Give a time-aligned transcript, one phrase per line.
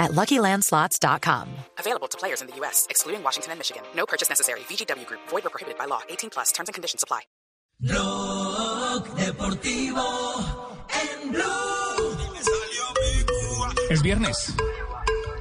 [0.00, 1.46] at LuckyLandSlots.com.
[1.78, 3.84] Available to players in the U.S., excluding Washington and Michigan.
[3.94, 4.60] No purchase necessary.
[4.60, 5.20] VGW Group.
[5.28, 6.00] Void or prohibited by law.
[6.08, 6.50] 18 plus.
[6.50, 7.20] Terms and conditions apply.
[7.82, 11.70] Rock Deportivo en Blue.
[13.90, 14.54] Es viernes.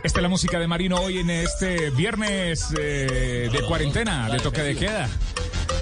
[0.04, 4.64] Esta es la música de Marino hoy en este viernes eh, de cuarentena, de toque
[4.64, 5.08] de queda.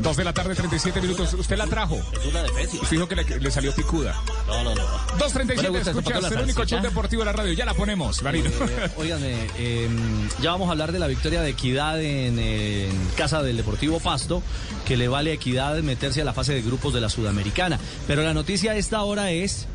[0.02, 1.34] Dos de la tarde, 37 minutos.
[1.34, 2.00] ¿Usted la trajo?
[2.30, 2.78] una de Messi.
[2.78, 4.16] Usted dijo que le, le salió picuda.
[4.48, 4.84] No, no, no.
[5.18, 7.54] 2.37, gusta esa escuchas el único show deportivo de la radio.
[7.54, 8.50] Ya la ponemos, Marino.
[8.50, 9.90] Eh, óigame, eh,
[10.42, 14.44] ya vamos a hablar de la victoria de Equidad en, en casa del Deportivo Pasto,
[14.86, 17.80] que le vale a Equidad meterse a la fase de grupos de la Sudamericana.
[18.06, 19.68] Pero la noticia a esta hora es,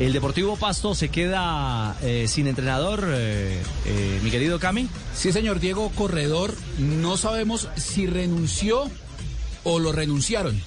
[0.00, 4.88] el Deportivo Pasto se queda eh, sin entrenador, eh, eh, mi querido Cami.
[5.14, 8.90] Sí, señor Diego Corredor, no sabemos si renunció
[9.64, 10.60] o lo renunciaron.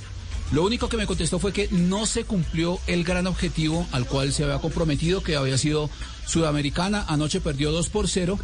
[0.51, 4.33] Lo único que me contestó fue que no se cumplió el gran objetivo al cual
[4.33, 5.89] se había comprometido, que había sido
[6.27, 7.05] Sudamericana.
[7.07, 8.37] Anoche perdió 2 por 0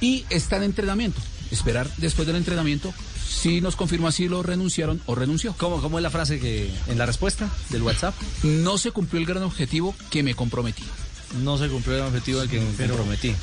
[0.00, 1.20] y está en entrenamiento.
[1.50, 2.92] Esperar después del entrenamiento
[3.26, 5.54] si nos confirma si lo renunciaron o renunció.
[5.56, 8.14] ¿Cómo, ¿Cómo es la frase que en la respuesta del WhatsApp?
[8.42, 10.84] No se cumplió el gran objetivo que me comprometí.
[11.42, 12.58] No se cumplió el objetivo del que.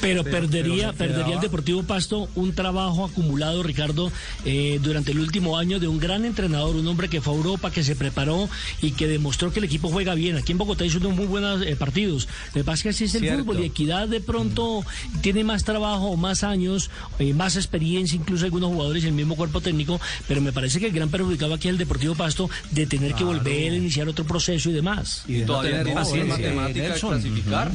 [0.01, 4.11] Pero, perdería, pero se perdería el Deportivo Pasto un trabajo acumulado, Ricardo,
[4.43, 7.69] eh, durante el último año de un gran entrenador, un hombre que fue a Europa,
[7.71, 8.49] que se preparó
[8.81, 10.35] y que demostró que el equipo juega bien.
[10.35, 12.27] Aquí en Bogotá hizo unos muy buenos eh, partidos.
[12.53, 13.43] Lo que pasa es que así es el Cierto.
[13.43, 14.83] fútbol y Equidad de pronto
[15.21, 19.61] tiene más trabajo, más años, eh, más experiencia, incluso algunos jugadores y el mismo cuerpo
[19.61, 23.13] técnico, pero me parece que el gran perjudicado aquí es el Deportivo Pasto de tener
[23.13, 25.23] que volver a iniciar otro proceso y demás.
[25.27, 26.51] Y de no tener paciencia.
[26.73, 27.21] Nelson,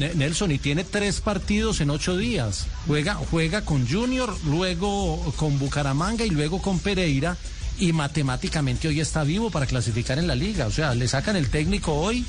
[0.09, 2.67] Nelson, y tiene tres partidos en ocho días.
[2.87, 7.37] Juega, juega con Junior, luego con Bucaramanga y luego con Pereira.
[7.79, 10.67] Y matemáticamente hoy está vivo para clasificar en la liga.
[10.67, 12.25] O sea, le sacan el técnico hoy.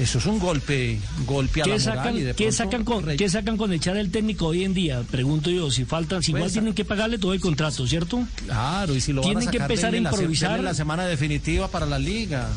[0.00, 1.96] Eso es un golpe, golpe a la ¿Qué moral.
[1.96, 4.64] sacan, y de ¿qué, pronto sacan con, re- ¿Qué sacan con echar el técnico hoy
[4.64, 5.02] en día?
[5.10, 8.24] Pregunto yo, si faltan, si igual Pues, tienen que pagarle todo el contrato, ¿cierto?
[8.46, 10.60] Claro, y si lo van a Tienen que sacar, empezar a improvisar.
[10.60, 12.48] la semana definitiva para la liga.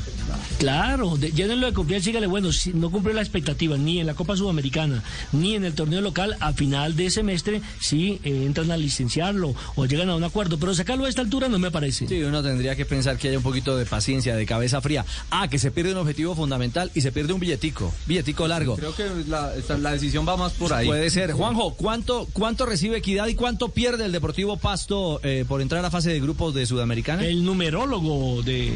[0.60, 4.08] Claro, de- llénenlo de confianza y dígale, bueno, si no cumple la expectativa ni en
[4.08, 5.04] la Copa Sudamericana
[5.34, 9.86] ni en el torneo local, a final de semestre sí eh, entran a licenciarlo o
[9.86, 12.08] llegan a un acuerdo, pero sacarlo a esta altura no me parece.
[12.08, 15.06] Sí, uno tendría que pensar que haya un poquito de paciencia, de cabeza fría.
[15.30, 18.76] Ah, que se pierde un objetivo fundamental y se pierde un billetico, billetico largo.
[18.76, 20.88] Creo que la, la decisión va más por ahí.
[20.88, 21.32] Puede ser.
[21.32, 25.92] Juanjo, ¿cuánto, ¿cuánto recibe Equidad y cuánto pierde el Deportivo Pasto eh, por entrar a
[25.92, 27.26] fase de grupos de Sudamericana?
[27.26, 28.74] El numerólogo de...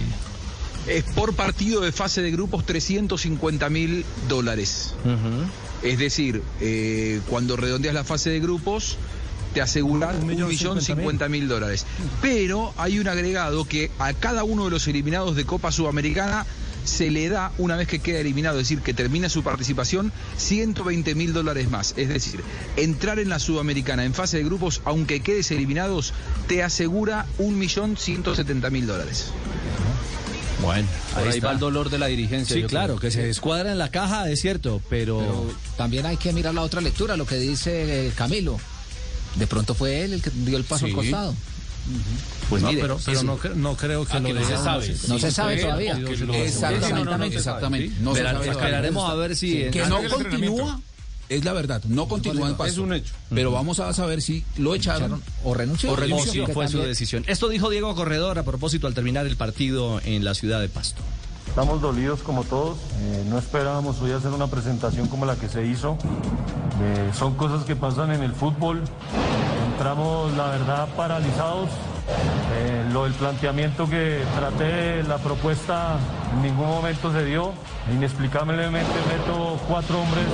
[0.87, 4.95] Es por partido de fase de grupos 350 mil dólares.
[5.83, 8.97] Es decir, eh, cuando redondeas la fase de grupos,
[9.53, 11.85] te aseguran Un un millón millón cincuenta mil dólares.
[12.21, 16.45] Pero hay un agregado que a cada uno de los eliminados de Copa Sudamericana
[16.89, 21.15] se le da, una vez que queda eliminado, es decir, que termina su participación, 120
[21.15, 21.93] mil dólares más.
[21.97, 22.41] Es decir,
[22.75, 26.13] entrar en la Sudamericana en fase de grupos, aunque quedes eliminados,
[26.47, 29.27] te asegura un millón 170 mil dólares.
[30.61, 31.47] Bueno, Por ahí, está.
[31.47, 32.53] va el dolor de la dirigencia.
[32.55, 32.99] Sí, claro, creo.
[32.99, 35.19] que se descuadra en la caja, es cierto, pero...
[35.19, 38.59] Pero también hay que mirar la otra lectura, lo que dice Camilo.
[39.35, 40.91] De pronto fue él el que dio el paso Sí.
[40.91, 41.33] al costado.
[42.49, 44.95] Pues no, mire, pero, pero no, no creo que Ah, lo que no se sabe.
[45.07, 45.97] No se sabe todavía.
[45.97, 47.95] Exactamente, exactamente.
[48.01, 49.69] No se sabe esperaremos a ver si...
[49.71, 50.79] Que no continúa,
[51.29, 52.71] es la verdad, no continúa en paso.
[52.71, 53.13] Es un hecho.
[53.29, 55.91] Pero vamos a saber si lo echaron O renunció.
[55.91, 56.47] O o renunció.
[56.47, 57.23] si fue su decisión.
[57.27, 61.01] Esto dijo Diego Corredor a propósito al terminar el partido en la ciudad de Pasto.
[61.47, 65.65] Estamos dolidos como todos, eh, no esperábamos hoy hacer una presentación como la que se
[65.65, 65.97] hizo.
[66.81, 68.83] Eh, son cosas que pasan en el fútbol.
[69.79, 71.69] Entramos, la verdad, paralizados.
[72.53, 75.95] Eh, lo del planteamiento que traté, la propuesta
[76.33, 77.53] en ningún momento se dio.
[77.95, 80.25] Inexplicablemente meto cuatro hombres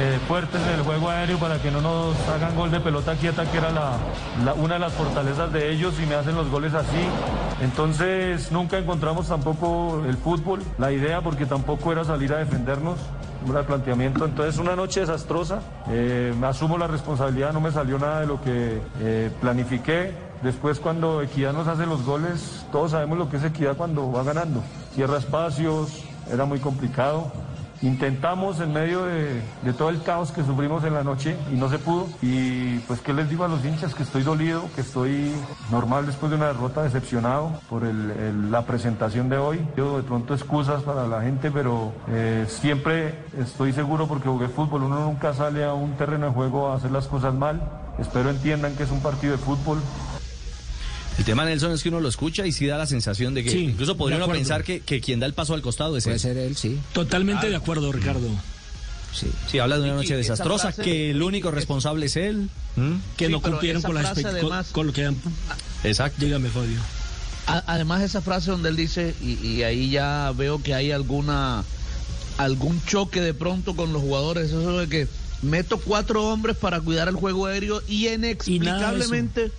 [0.00, 3.44] eh, fuertes en el juego aéreo para que no nos hagan gol de pelota quieta,
[3.48, 7.06] que era la- una de las fortalezas de ellos y me hacen los goles así.
[7.60, 12.98] Entonces nunca encontramos tampoco el fútbol, la idea, porque tampoco era salir a defendernos.
[13.44, 18.20] El planteamiento, entonces una noche desastrosa, Eh, me asumo la responsabilidad, no me salió nada
[18.20, 20.12] de lo que eh, planifiqué.
[20.42, 24.22] Después cuando Equidad nos hace los goles, todos sabemos lo que es Equidad cuando va
[24.22, 24.62] ganando.
[24.94, 27.30] Cierra espacios, era muy complicado.
[27.82, 29.42] Intentamos en medio de,
[29.76, 32.06] todo el caos que sufrimos en la noche y no se pudo.
[32.22, 35.32] Y pues qué les digo a los hinchas que estoy dolido, que estoy
[35.70, 39.66] normal después de una derrota, decepcionado por la presentación de hoy.
[39.76, 44.84] Yo de pronto excusas para la gente, pero eh, siempre estoy seguro porque jugué fútbol.
[44.84, 47.60] Uno nunca sale a un terreno de juego a hacer las cosas mal.
[47.98, 49.78] Espero entiendan que es un partido de fútbol.
[51.18, 53.50] El tema, Nelson, es que uno lo escucha y sí da la sensación de que
[53.50, 56.16] Sí, incluso podría uno pensar que, que quien da el paso al costado es Puede
[56.16, 56.20] él.
[56.20, 56.78] ser él, sí.
[56.92, 58.28] Totalmente de acuerdo, Ricardo.
[59.14, 59.26] Sí.
[59.46, 62.48] Sí, habla de una noche desastrosa, frase- que el único responsable es él.
[62.76, 62.92] ¿Mm?
[63.18, 65.16] Que Sí, no cumplieron con, las con- además- con lo que han...
[65.84, 66.24] Exacto.
[66.24, 66.78] Dígame, Fabio.
[67.46, 71.62] A- Además esa frase donde él dice, y, y ahí ya veo que hay alguna
[72.38, 75.06] algún choque de pronto con los jugadores, eso de que
[75.42, 79.52] meto cuatro hombres para cuidar el juego aéreo y inexplicablemente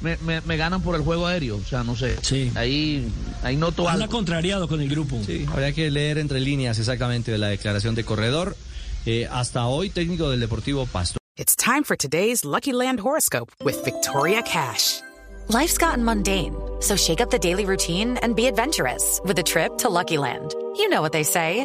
[0.00, 1.56] me, me- me ganan por el juego aéreo.
[1.56, 2.16] O sea, no sé.
[2.22, 2.50] Sí.
[2.54, 3.08] Ahí,
[3.42, 4.16] ahí noto Anda algo.
[4.16, 5.18] contrariado con el grupo.
[5.24, 8.56] Sí, habría que leer entre líneas exactamente de la declaración de corredor.
[9.06, 11.18] Eh, hasta hoy, técnico del Deportivo Pasto.
[11.36, 15.00] It's time for today's Lucky Land horoscope with Victoria Cash.
[15.48, 19.78] Life's gotten mundane, so shake up the daily routine and be adventurous with a trip
[19.78, 20.54] to Lucky Land.
[20.76, 21.64] You know what they say.